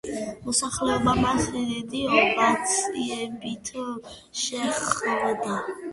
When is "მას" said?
1.17-1.49